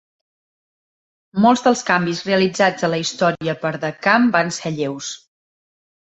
[1.43, 5.11] Molts dels canvis realitzats a la història per de Camp van ser lleus.